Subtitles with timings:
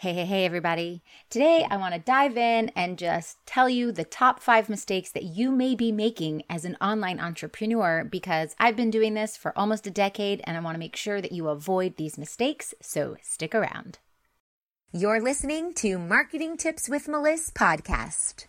[0.00, 1.02] Hey, hey, hey, everybody.
[1.28, 5.24] Today, I want to dive in and just tell you the top five mistakes that
[5.24, 9.88] you may be making as an online entrepreneur because I've been doing this for almost
[9.88, 12.74] a decade and I want to make sure that you avoid these mistakes.
[12.80, 13.98] So stick around.
[14.92, 18.46] You're listening to Marketing Tips with Melissa podcast.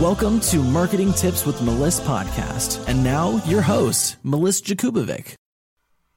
[0.00, 2.82] Welcome to Marketing Tips with Melissa podcast.
[2.88, 5.34] And now, your host, Melissa Jakubovic.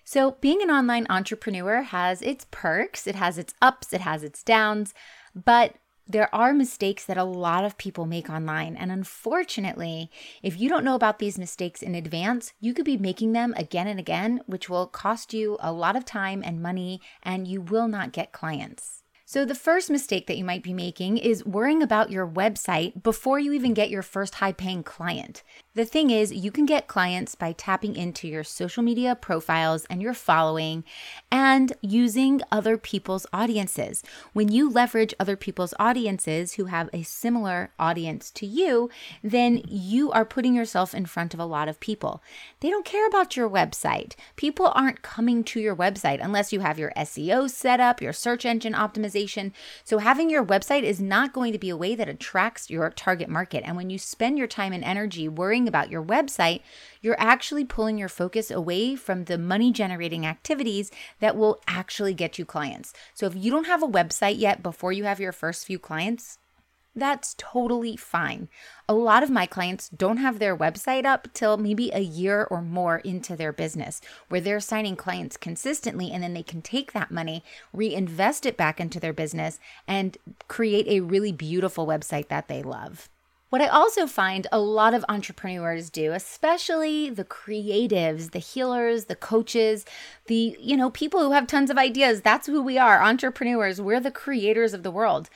[0.05, 4.44] So, being an online entrepreneur has its perks, it has its ups, it has its
[4.44, 4.94] downs,
[5.35, 5.76] but
[6.08, 8.77] there are mistakes that a lot of people make online.
[8.77, 10.10] And unfortunately,
[10.41, 13.88] if you don't know about these mistakes in advance, you could be making them again
[13.88, 17.90] and again, which will cost you a lot of time and money, and you will
[17.90, 19.04] not get clients.
[19.27, 23.39] So, the first mistake that you might be making is worrying about your website before
[23.39, 25.41] you even get your first high paying client.
[25.75, 30.01] The thing is, you can get clients by tapping into your social media profiles and
[30.01, 30.85] your following
[31.29, 34.01] and using other people's audiences.
[34.32, 38.90] When you leverage other people's audiences who have a similar audience to you,
[39.21, 42.23] then you are putting yourself in front of a lot of people.
[42.62, 44.13] They don't care about your website.
[44.37, 48.45] People aren't coming to your website unless you have your SEO set up, your search
[48.45, 49.51] engine optimization.
[49.84, 53.27] So, having your website is not going to be a way that attracts your target
[53.27, 53.63] market.
[53.65, 56.62] And when you spend your time and energy worrying about your website,
[57.02, 62.38] you're actually pulling your focus away from the money generating activities that will actually get
[62.40, 62.94] you clients.
[63.13, 66.40] So if you don't have a website yet before you have your first few clients,
[66.96, 68.47] that's totally fine.
[68.88, 72.62] A lot of my clients don't have their website up till maybe a year or
[72.62, 77.12] more into their business, where they're signing clients consistently and then they can take that
[77.12, 77.44] money,
[77.74, 83.09] reinvest it back into their business, and create a really beautiful website that they love.
[83.56, 89.16] What I also find a lot of entrepreneurs do, especially the creatives, the healers, the
[89.16, 89.85] coaches,
[90.25, 93.79] the, you know, people who have tons of ideas, that's who we are, entrepreneurs.
[93.79, 95.29] We're the creators of the world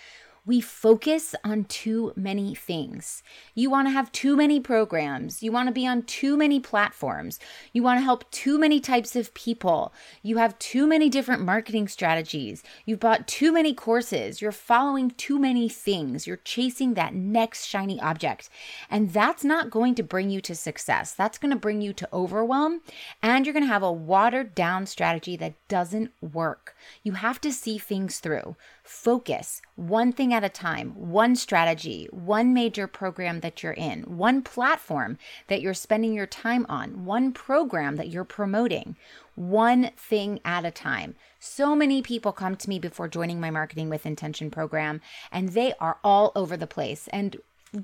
[0.45, 3.23] we focus on too many things.
[3.53, 5.43] You want to have too many programs.
[5.43, 7.39] You want to be on too many platforms.
[7.73, 9.93] You want to help too many types of people.
[10.23, 12.63] You have too many different marketing strategies.
[12.85, 14.41] You've bought too many courses.
[14.41, 16.25] You're following too many things.
[16.25, 18.49] You're chasing that next shiny object.
[18.89, 21.13] And that's not going to bring you to success.
[21.13, 22.81] That's going to bring you to overwhelm.
[23.21, 26.75] And you're going to have a watered down strategy that doesn't work.
[27.03, 28.55] You have to see things through.
[28.91, 34.41] Focus one thing at a time, one strategy, one major program that you're in, one
[34.41, 38.95] platform that you're spending your time on, one program that you're promoting,
[39.35, 41.13] one thing at a time.
[41.39, 45.01] So many people come to me before joining my Marketing with Intention program,
[45.31, 47.07] and they are all over the place.
[47.09, 47.37] And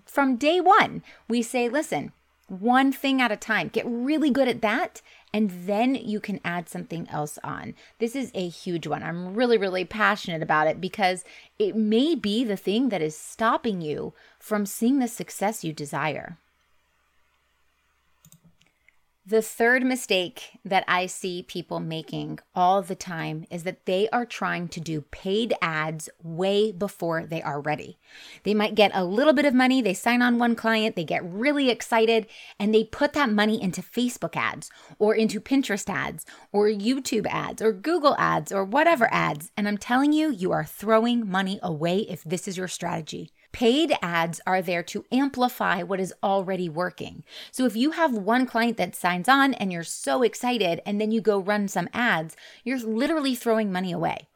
[0.07, 2.13] from day one, we say, listen,
[2.47, 3.69] one thing at a time.
[3.69, 5.01] Get really good at that,
[5.33, 7.73] and then you can add something else on.
[7.99, 9.03] This is a huge one.
[9.03, 11.23] I'm really, really passionate about it because
[11.57, 16.37] it may be the thing that is stopping you from seeing the success you desire.
[19.27, 24.23] The third mistake that I see people making all the time is that they are
[24.23, 27.97] trying to do paid ads way before they are ready.
[28.43, 31.25] They might get a little bit of money, they sign on one client, they get
[31.25, 32.27] really excited,
[32.59, 34.69] and they put that money into Facebook ads
[34.99, 39.51] or into Pinterest ads or YouTube ads or Google ads or whatever ads.
[39.57, 43.31] And I'm telling you, you are throwing money away if this is your strategy.
[43.55, 47.23] Paid ads are there to amplify what is already working.
[47.51, 51.09] So if you have one client that signs on and you're so excited and then
[51.09, 52.35] you go run some ads,
[52.65, 54.27] you're literally throwing money away.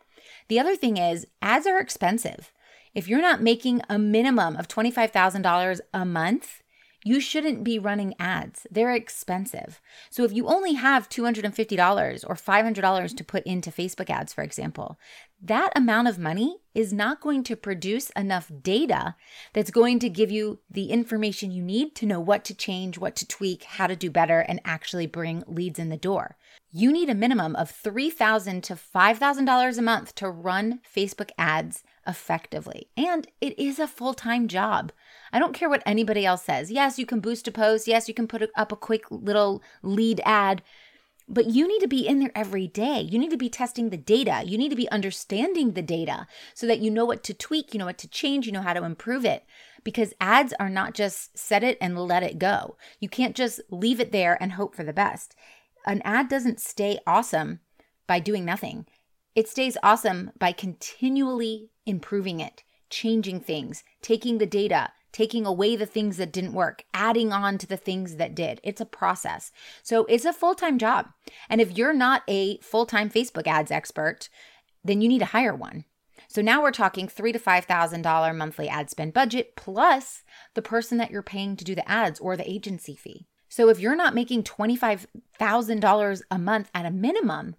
[0.48, 2.54] The other thing is, ads are expensive.
[2.96, 6.64] If you're not making a minimum of $25,000 a month,
[7.10, 8.68] you shouldn't be running ads.
[8.70, 9.82] They're expensive.
[10.12, 15.00] So if you only have $250 or $500 to put into Facebook ads, for example,
[15.42, 19.16] that amount of money is not going to produce enough data
[19.54, 23.16] that's going to give you the information you need to know what to change, what
[23.16, 26.38] to tweak, how to do better, and actually bring leads in the door.
[26.72, 32.90] You need a minimum of $3,000 to $5,000 a month to run Facebook ads effectively.
[32.96, 34.92] And it is a full time job.
[35.34, 36.70] I don't care what anybody else says.
[36.70, 37.88] Yes, you can boost a post.
[37.88, 40.62] Yes, you can put up a quick little lead ad.
[41.28, 43.02] But you need to be in there every day.
[43.02, 44.44] You need to be testing the data.
[44.46, 47.80] You need to be understanding the data so that you know what to tweak, you
[47.80, 49.44] know what to change, you know how to improve it.
[49.84, 52.78] Because ads are not just set it and let it go.
[53.00, 55.36] You can't just leave it there and hope for the best.
[55.86, 57.60] An ad doesn't stay awesome
[58.08, 58.86] by doing nothing,
[59.36, 65.86] it stays awesome by continually improving it, changing things, taking the data, taking away the
[65.86, 68.60] things that didn't work, adding on to the things that did.
[68.64, 69.52] It's a process.
[69.82, 71.08] So it's a full time job.
[71.50, 74.30] And if you're not a full time Facebook ads expert,
[74.84, 75.86] then you need to hire one.
[76.28, 80.24] So now we're talking three to five thousand dollar monthly ad spend budget plus
[80.54, 83.29] the person that you're paying to do the ads or the agency fee.
[83.50, 85.08] So if you're not making twenty five
[85.38, 87.56] thousand dollars a month at a minimum,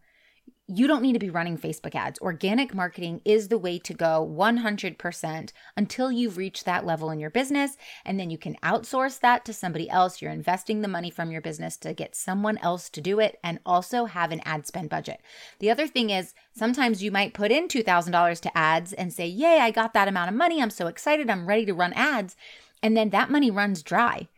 [0.73, 2.21] you don't need to be running Facebook ads.
[2.21, 7.31] Organic marketing is the way to go 100% until you've reached that level in your
[7.31, 7.77] business.
[8.05, 10.23] And then you can outsource that to somebody else.
[10.23, 13.59] You're investing the money from your business to get someone else to do it and
[13.67, 15.21] also have an ad spend budget.
[15.59, 19.59] The other thing is sometimes you might put in $2,000 to ads and say, Yay,
[19.59, 20.63] I got that amount of money.
[20.63, 21.29] I'm so excited.
[21.29, 22.37] I'm ready to run ads.
[22.81, 24.29] And then that money runs dry.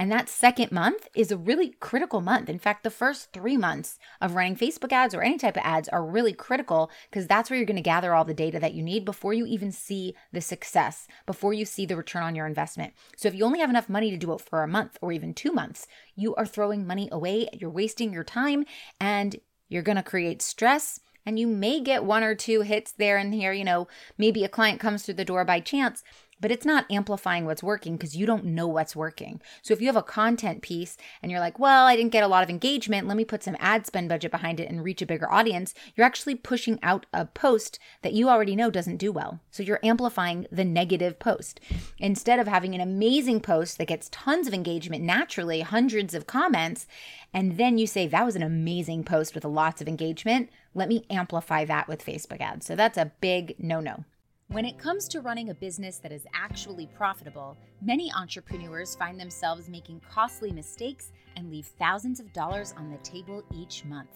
[0.00, 2.48] And that second month is a really critical month.
[2.48, 5.90] In fact, the first three months of running Facebook ads or any type of ads
[5.90, 8.82] are really critical because that's where you're going to gather all the data that you
[8.82, 12.94] need before you even see the success, before you see the return on your investment.
[13.14, 15.34] So if you only have enough money to do it for a month or even
[15.34, 15.86] two months,
[16.16, 18.64] you are throwing money away, you're wasting your time,
[18.98, 19.36] and
[19.68, 23.34] you're going to create stress and you may get one or two hits there and
[23.34, 23.52] here.
[23.52, 23.86] You know,
[24.16, 26.02] maybe a client comes through the door by chance,
[26.40, 29.40] but it's not amplifying what's working because you don't know what's working.
[29.62, 32.28] So if you have a content piece and you're like, well, I didn't get a
[32.28, 35.06] lot of engagement, let me put some ad spend budget behind it and reach a
[35.06, 39.40] bigger audience, you're actually pushing out a post that you already know doesn't do well.
[39.50, 41.60] So you're amplifying the negative post.
[41.98, 46.86] Instead of having an amazing post that gets tons of engagement naturally, hundreds of comments,
[47.32, 51.04] and then you say, that was an amazing post with lots of engagement, let me
[51.10, 52.66] amplify that with Facebook ads.
[52.66, 54.04] So that's a big no no.
[54.52, 59.68] When it comes to running a business that is actually profitable, many entrepreneurs find themselves
[59.68, 64.10] making costly mistakes and leave thousands of dollars on the table each month.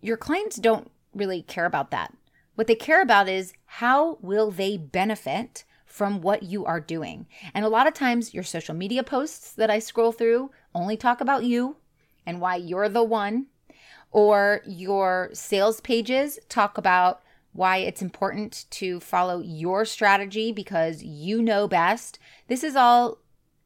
[0.00, 2.14] Your clients don't really care about that.
[2.54, 7.26] What they care about is how will they benefit from what you are doing.
[7.52, 11.20] And a lot of times, your social media posts that I scroll through only talk
[11.20, 11.76] about you
[12.24, 13.48] and why you're the one,
[14.10, 17.20] or your sales pages talk about
[17.52, 22.18] why it's important to follow your strategy because you know best.
[22.48, 23.18] This is all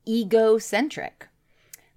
[0.08, 1.28] egocentric.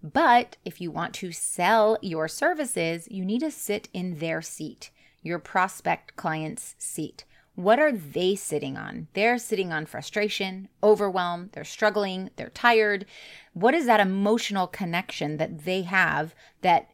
[0.03, 4.91] But if you want to sell your services, you need to sit in their seat,
[5.23, 7.25] your prospect client's seat.
[7.59, 9.09] What are they sitting on?
[9.11, 13.05] They're sitting on frustration, overwhelm, they're struggling, they're tired.
[13.51, 16.89] What is that emotional connection that they have that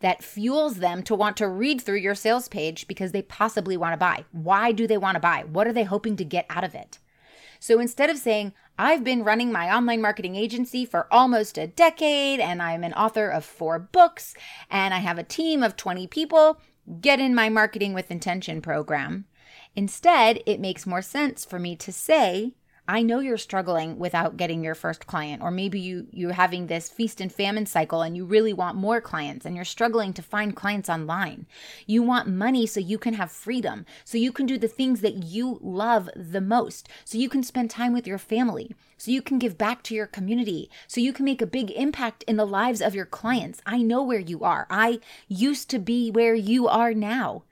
[0.00, 3.92] that fuels them to want to read through your sales page because they possibly want
[3.92, 4.24] to buy.
[4.32, 5.44] Why do they want to buy?
[5.44, 7.00] What are they hoping to get out of it?
[7.60, 12.40] So instead of saying, I've been running my online marketing agency for almost a decade
[12.40, 14.34] and I'm an author of four books
[14.70, 16.58] and I have a team of 20 people,
[17.00, 19.26] get in my marketing with intention program.
[19.74, 22.52] Instead, it makes more sense for me to say,
[22.88, 26.90] I know you're struggling without getting your first client or maybe you you're having this
[26.90, 30.56] feast and famine cycle and you really want more clients and you're struggling to find
[30.56, 31.46] clients online.
[31.86, 35.22] You want money so you can have freedom, so you can do the things that
[35.22, 39.38] you love the most, so you can spend time with your family, so you can
[39.38, 42.80] give back to your community, so you can make a big impact in the lives
[42.80, 43.60] of your clients.
[43.64, 44.66] I know where you are.
[44.68, 44.98] I
[45.28, 47.44] used to be where you are now.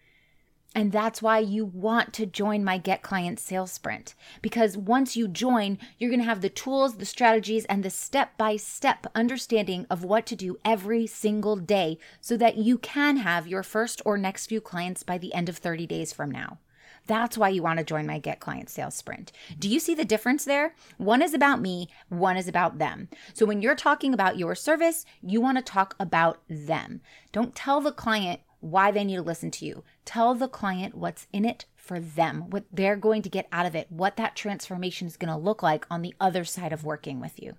[0.75, 4.15] And that's why you want to join my Get Client Sales Sprint.
[4.41, 8.39] Because once you join, you're going to have the tools, the strategies, and the step
[8.39, 13.49] by step understanding of what to do every single day so that you can have
[13.49, 16.59] your first or next few clients by the end of 30 days from now.
[17.07, 19.33] That's why you want to join my Get Client Sales Sprint.
[19.59, 20.75] Do you see the difference there?
[20.97, 23.09] One is about me, one is about them.
[23.33, 27.00] So when you're talking about your service, you want to talk about them.
[27.33, 29.83] Don't tell the client why they need to listen to you.
[30.05, 33.75] Tell the client what's in it for them, what they're going to get out of
[33.75, 37.21] it, what that transformation is going to look like on the other side of working
[37.21, 37.55] with you.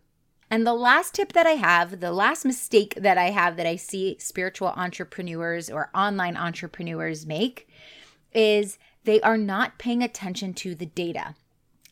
[0.49, 3.77] And the last tip that I have, the last mistake that I have that I
[3.77, 7.69] see spiritual entrepreneurs or online entrepreneurs make
[8.33, 11.35] is they are not paying attention to the data.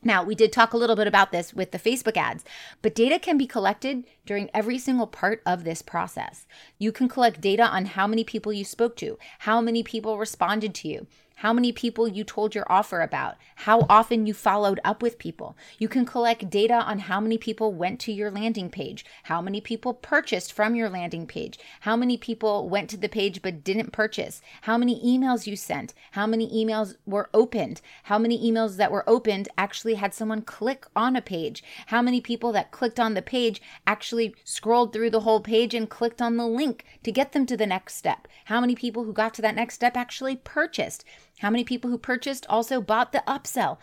[0.02, 2.46] Now, we did talk a little bit about this with the Facebook ads,
[2.82, 6.48] but data can be collected during every single part of this process.
[6.78, 10.74] You can collect data on how many people you spoke to, how many people responded
[10.76, 11.08] to you,
[11.40, 15.56] how many people you told your offer about, how often you followed up with people.
[15.78, 19.62] You can collect data on how many people went to your landing page, how many
[19.62, 23.94] people purchased from your landing page, how many people went to the page but didn't
[23.94, 28.92] purchase, how many emails you sent, how many emails were opened, how many emails that
[28.92, 33.14] were opened actually had someone click on a page, how many people that clicked on
[33.14, 37.32] the page actually scrolled through the whole page and clicked on the link to get
[37.32, 40.36] them to the next step, how many people who got to that next step actually
[40.36, 41.06] purchased.
[41.40, 43.78] How many people who purchased also bought the upsell?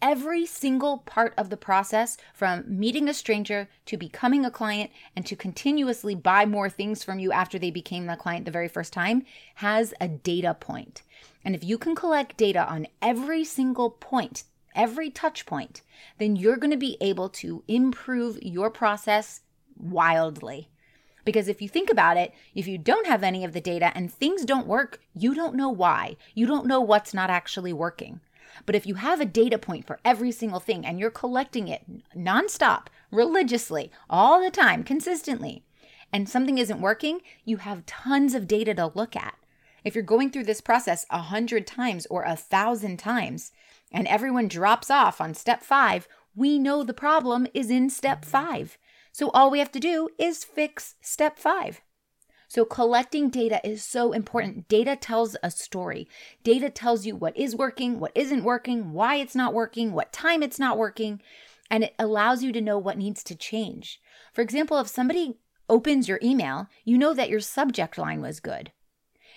[0.00, 5.26] Every single part of the process, from meeting a stranger to becoming a client and
[5.26, 8.94] to continuously buy more things from you after they became the client the very first
[8.94, 11.02] time, has a data point.
[11.44, 14.44] And if you can collect data on every single point,
[14.74, 15.82] every touch point,
[16.18, 19.42] then you're going to be able to improve your process
[19.76, 20.70] wildly.
[21.24, 24.12] Because if you think about it, if you don't have any of the data and
[24.12, 26.16] things don't work, you don't know why.
[26.34, 28.20] You don't know what's not actually working.
[28.66, 31.82] But if you have a data point for every single thing and you're collecting it
[32.16, 35.64] nonstop, religiously, all the time, consistently,
[36.12, 39.34] and something isn't working, you have tons of data to look at.
[39.84, 43.52] If you're going through this process a hundred times or a thousand times,
[43.92, 48.78] and everyone drops off on step five, we know the problem is in step five.
[49.14, 51.80] So all we have to do is fix step five.
[52.48, 54.66] So, collecting data is so important.
[54.66, 56.08] Data tells a story.
[56.42, 60.42] Data tells you what is working, what isn't working, why it's not working, what time
[60.42, 61.22] it's not working,
[61.70, 64.00] and it allows you to know what needs to change.
[64.32, 68.72] For example, if somebody opens your email, you know that your subject line was good.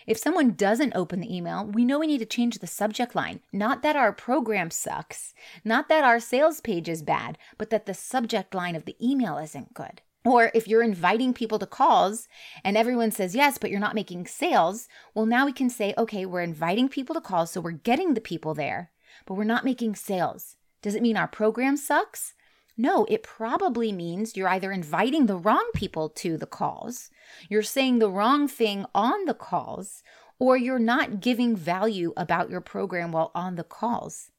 [0.07, 3.41] If someone doesn't open the email, we know we need to change the subject line.
[3.51, 5.33] Not that our program sucks,
[5.65, 9.37] not that our sales page is bad, but that the subject line of the email
[9.37, 10.01] isn't good.
[10.23, 12.29] Or if you're inviting people to calls
[12.63, 16.25] and everyone says yes, but you're not making sales, well, now we can say, okay,
[16.25, 18.91] we're inviting people to calls, so we're getting the people there,
[19.25, 20.55] but we're not making sales.
[20.81, 22.33] Does it mean our program sucks?
[22.77, 27.09] No, it probably means you're either inviting the wrong people to the calls,
[27.49, 30.03] you're saying the wrong thing on the calls,
[30.37, 34.29] or you're not giving value about your program while on the calls.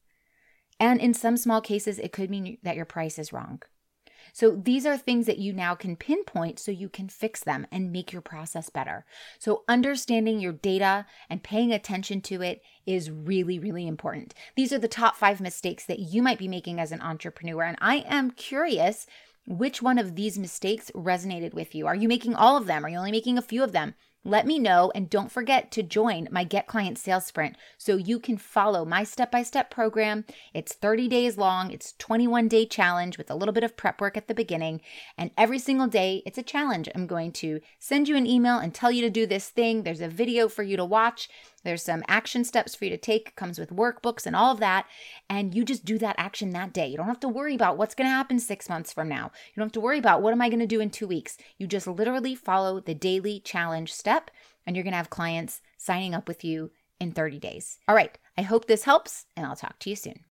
[0.79, 3.61] And in some small cases, it could mean that your price is wrong.
[4.33, 7.91] So these are things that you now can pinpoint so you can fix them and
[7.91, 9.05] make your process better.
[9.37, 14.33] So understanding your data and paying attention to it is really, really important.
[14.55, 17.63] These are the top five mistakes that you might be making as an entrepreneur.
[17.63, 19.05] And I am curious
[19.45, 21.87] which one of these mistakes resonated with you.
[21.87, 22.85] Are you making all of them?
[22.85, 23.95] Are you only making a few of them?
[24.25, 28.19] Let me know and don't forget to join my Get Client Sales Sprint so you
[28.19, 30.25] can follow my step by step program.
[30.53, 34.17] It's 30 days long, it's 21 day challenge with a little bit of prep work
[34.17, 34.81] at the beginning.
[35.17, 36.89] And every single day, it's a challenge.
[36.93, 39.83] I'm going to send you an email and tell you to do this thing.
[39.83, 41.29] There's a video for you to watch.
[41.63, 44.59] There's some action steps for you to take, it comes with workbooks and all of
[44.59, 44.85] that.
[45.29, 46.87] And you just do that action that day.
[46.87, 49.31] You don't have to worry about what's going to happen six months from now.
[49.47, 51.37] You don't have to worry about what am I going to do in two weeks.
[51.57, 54.31] You just literally follow the daily challenge step,
[54.65, 57.79] and you're going to have clients signing up with you in 30 days.
[57.87, 58.17] All right.
[58.37, 60.21] I hope this helps, and I'll talk to you soon.